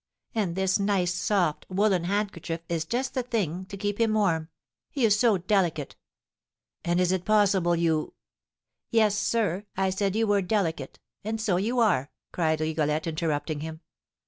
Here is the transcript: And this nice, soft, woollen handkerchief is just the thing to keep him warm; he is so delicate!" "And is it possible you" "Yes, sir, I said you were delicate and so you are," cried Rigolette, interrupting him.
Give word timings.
And 0.33 0.55
this 0.55 0.79
nice, 0.79 1.13
soft, 1.13 1.67
woollen 1.69 2.05
handkerchief 2.05 2.61
is 2.67 2.85
just 2.85 3.13
the 3.13 3.21
thing 3.21 3.65
to 3.65 3.77
keep 3.77 3.99
him 4.01 4.13
warm; 4.15 4.49
he 4.89 5.05
is 5.05 5.19
so 5.19 5.37
delicate!" 5.37 5.95
"And 6.83 6.99
is 6.99 7.11
it 7.11 7.23
possible 7.23 7.75
you" 7.75 8.15
"Yes, 8.89 9.15
sir, 9.15 9.67
I 9.77 9.91
said 9.91 10.15
you 10.15 10.25
were 10.25 10.41
delicate 10.41 10.97
and 11.23 11.39
so 11.39 11.57
you 11.57 11.77
are," 11.77 12.09
cried 12.31 12.61
Rigolette, 12.61 13.05
interrupting 13.05 13.59
him. 13.59 13.81